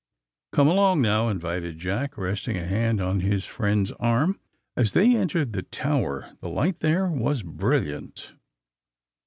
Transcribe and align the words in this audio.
'^Come 0.51 0.65
along, 0.65 1.03
now," 1.03 1.29
invited 1.29 1.77
Jack, 1.77 2.17
resting 2.17 2.57
a 2.57 2.65
hand 2.65 2.99
on 2.99 3.19
his 3.19 3.45
friend's 3.45 3.91
arm. 3.99 4.39
As 4.75 4.93
they 4.93 5.15
entered 5.15 5.53
the 5.53 5.61
tower 5.61 6.35
the 6.41 6.49
light 6.49 6.79
there 6.79 7.05
was 7.07 7.43
brilliant. 7.43 8.33